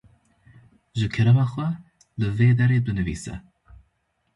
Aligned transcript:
Ji 0.97 1.05
kerema 1.15 1.45
xwe 1.51 1.67
li 2.19 2.27
vê 2.37 2.49
derê 2.59 2.77
binivîse 2.85 3.35